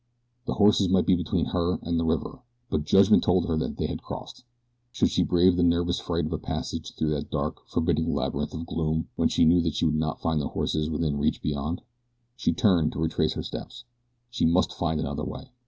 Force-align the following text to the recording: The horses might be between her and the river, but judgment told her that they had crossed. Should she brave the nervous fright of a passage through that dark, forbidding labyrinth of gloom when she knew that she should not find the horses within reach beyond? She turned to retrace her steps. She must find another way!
The 0.47 0.55
horses 0.55 0.89
might 0.89 1.05
be 1.05 1.15
between 1.15 1.45
her 1.53 1.77
and 1.83 1.99
the 1.99 2.03
river, 2.05 2.39
but 2.71 2.85
judgment 2.85 3.21
told 3.23 3.47
her 3.47 3.55
that 3.57 3.77
they 3.77 3.85
had 3.85 4.01
crossed. 4.01 4.43
Should 4.91 5.11
she 5.11 5.21
brave 5.23 5.55
the 5.57 5.61
nervous 5.63 5.99
fright 5.99 6.25
of 6.25 6.33
a 6.33 6.39
passage 6.39 6.95
through 6.95 7.11
that 7.11 7.29
dark, 7.29 7.67
forbidding 7.67 8.11
labyrinth 8.11 8.55
of 8.55 8.65
gloom 8.65 9.09
when 9.15 9.29
she 9.29 9.45
knew 9.45 9.61
that 9.61 9.75
she 9.75 9.85
should 9.85 9.93
not 9.93 10.19
find 10.19 10.41
the 10.41 10.47
horses 10.47 10.89
within 10.89 11.17
reach 11.19 11.43
beyond? 11.43 11.83
She 12.35 12.51
turned 12.51 12.93
to 12.93 12.99
retrace 12.99 13.33
her 13.33 13.43
steps. 13.43 13.83
She 14.31 14.43
must 14.43 14.73
find 14.73 14.99
another 14.99 15.23
way! 15.23 15.51